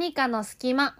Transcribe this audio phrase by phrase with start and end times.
[0.00, 0.96] 何かの隙間。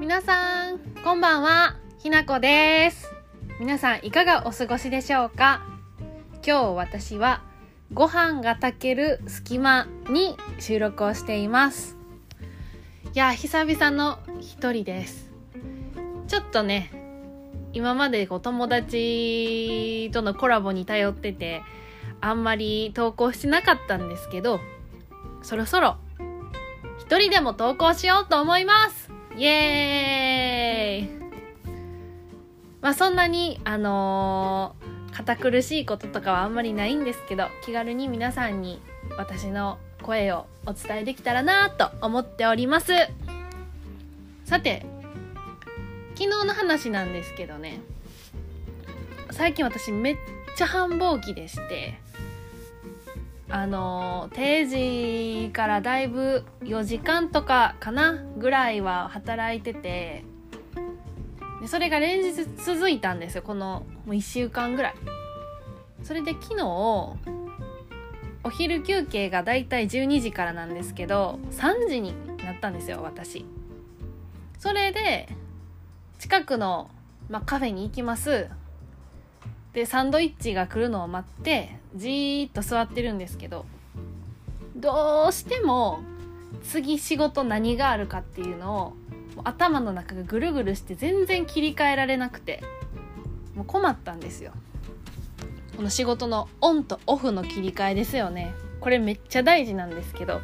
[0.00, 1.76] 皆さんこんばんは。
[2.00, 3.08] ひなこです。
[3.60, 5.62] 皆さんいかがお過ごしでしょうか？
[6.44, 7.44] 今日私は
[7.94, 11.96] ご飯が炊ける隙間に収録をしています。
[13.14, 15.30] いや久々の一人です。
[16.26, 16.90] ちょっとね
[17.76, 21.62] 今までこう友達とのコラボに頼ってて
[22.22, 24.60] あんまり投稿してなかったんですけど
[25.42, 25.98] そろそろ
[26.98, 29.10] 一人でも投稿しようと思います。
[29.36, 31.30] イエーイ。
[32.80, 38.80] まあそんなにあのー、堅苦しいこととかはあんまりないんですけど気軽に皆さんに
[39.18, 42.92] 私の声をお伝えできたらなと思っております。
[44.46, 44.86] さて
[46.16, 47.80] 昨日の話なんですけどね。
[49.30, 50.16] 最近私めっ
[50.56, 51.98] ちゃ繁忙期でして
[53.50, 60.24] あの定時からだいぶ4時間とかかなぐらいは働いてて
[61.60, 63.42] でそれが連日続いたんですよ。
[63.42, 64.94] このもう1週間ぐらい。
[66.02, 67.16] それで昨日お
[68.50, 73.44] 昼休憩がだいたい12時からなんですけど3時になったんですよ私。
[74.58, 75.28] それで
[76.36, 76.90] 近くの、
[77.30, 78.48] まあ、カフェに行きます。
[79.72, 83.64] でサンドイッチが来るのを待ってじーっと座ってるんですけど
[84.74, 86.00] どうしても
[86.62, 88.92] 次仕事何があるかっていうのを
[89.44, 92.62] 頭の中がぐるぐるして全然切り替えられなくて
[93.54, 94.52] もう困ったんですよ。
[95.74, 98.54] この仕事のオンとオフの切り替えですよね。
[98.80, 100.42] これめっちゃ大事なんですけど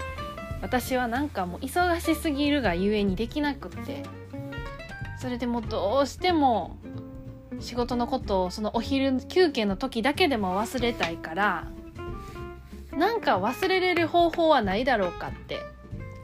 [0.62, 4.05] 私はなんかもう忙しすぎるがゆえにできなくって
[5.23, 6.77] それでもどうしても
[7.61, 11.69] 仕事のことをそのお昼休憩の時だけでも忘れたいから
[12.91, 15.60] なんか忘れれる方法はないだろうかって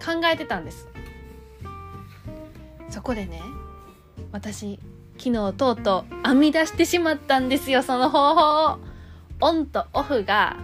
[0.05, 0.89] 考えてたんです。
[2.91, 3.41] そこでね
[4.33, 4.81] 私
[5.17, 8.79] 昨日とうとう編み出してしまったんですよその方法を。
[9.41, 10.57] オンとオフが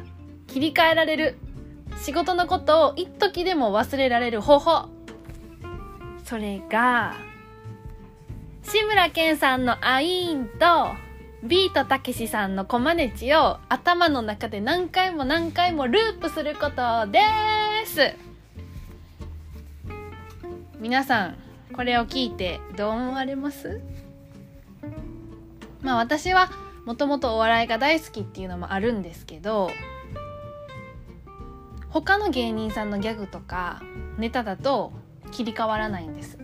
[0.48, 1.38] 切り替えられる
[2.02, 4.88] 仕事のことを一時でも忘れられる方法。
[6.24, 7.14] それが
[8.74, 10.96] 志村けんさんのアイーンと
[11.44, 17.20] ビートたけしさんのコマネチを頭の中で何回も何回もループすることで
[17.86, 18.16] す。
[20.80, 21.36] 皆さん
[21.72, 23.80] これを聞いてどう思われます？
[25.80, 26.50] まあ私は
[26.84, 29.70] もともとお笑いが大好きっていうのもあるんですけど
[31.90, 33.84] 他の芸人さんのギャグとか
[34.18, 34.92] ネタだと
[35.30, 36.38] 切り替わらないんです。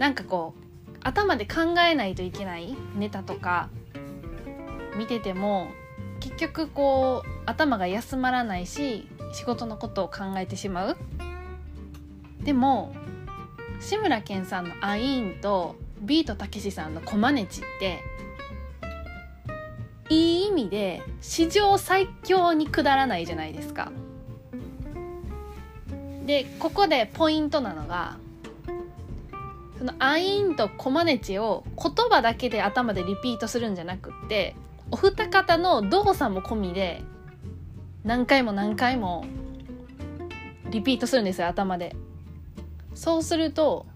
[0.00, 3.68] なんかこう頭で考えないといけないネタとか
[4.96, 5.68] 見てても
[6.20, 10.96] 結局こう頭が休まらないし仕事のことを考えてしまう
[12.42, 12.94] でも
[13.78, 18.02] 志村けんさんのアイーンとビートたけしさんのコマネチって
[20.08, 23.92] いい意味で史上最強にくだらないじゃないですか。
[26.26, 28.16] でここでポイントなのが
[29.80, 34.54] そのアインとコマネチを言葉だけで頭でリピートするんじゃなくって
[34.90, 37.02] お二方の動作も込みで
[38.04, 39.24] 何回も何回も
[40.68, 41.96] リピートするんですよ頭で。
[42.94, 43.86] そうすると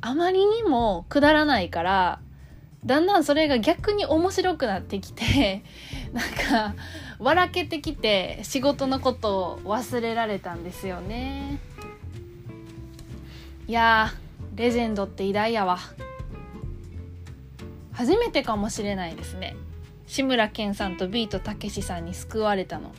[0.00, 2.20] あまりにもくだらないから
[2.84, 5.64] だんだんそれが逆に面白くなってきて
[6.14, 6.76] なんか
[7.18, 11.58] 笑けてきて仕事のことを忘れられたんですよね。
[13.66, 14.12] いや
[14.56, 15.78] レジェンドって偉大やわ。
[17.92, 19.54] 初めてかもしれないですね。
[20.06, 22.92] 志村けんさんとビートたけしさんに救われたの。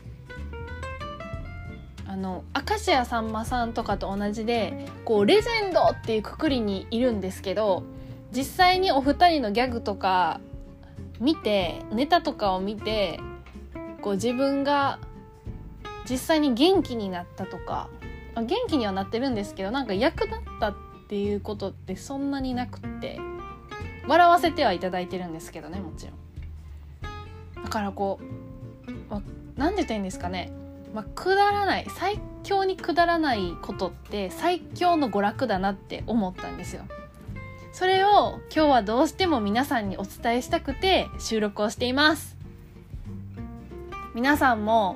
[2.06, 7.84] あの明石家さんまさんとかと同じでこうレジェンドっていうくくりにいるんですけど
[8.31, 10.39] 実際にお二人のギャグとか
[11.19, 13.19] 見てネタとかを見て
[14.01, 15.00] こう自分が
[16.09, 17.89] 実際に元気になったとか
[18.36, 23.19] 元気にはなってるんですけどなんか役立ったってていうことってそんなになくって
[24.07, 27.63] 笑わせてはいただいてるんですけどねもちろん。
[27.63, 29.21] だからこう、まあ、
[29.56, 30.51] 何て言ったらいいんですかね、
[30.94, 36.83] まあ、くだらない最強にくだらないことって最強の娯楽だなって思ったんですよ。
[37.74, 42.36] それを今日はどうしても皆さんにお伝えしたくて収録をしています。
[44.15, 44.95] 皆さんも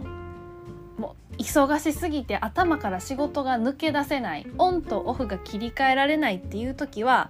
[1.44, 7.30] 忙しすぎて頭から仕事が抜け出せないオンとオフが切り替えられないっていう時は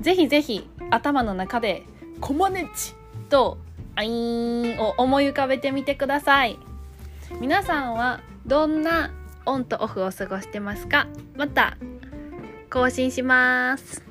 [0.00, 1.82] ぜひぜひ頭の中で
[2.20, 2.94] 「コマネチ」
[3.30, 3.58] と
[3.94, 6.58] あいーんを思い浮かべてみてください。
[7.40, 9.10] 皆さんはどんな
[9.46, 11.06] オンとオフを過ごしてますか？
[11.36, 11.76] また
[12.70, 14.02] 更新します